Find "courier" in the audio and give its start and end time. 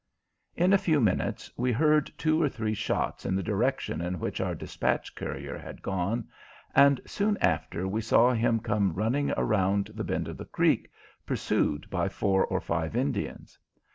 5.13-5.59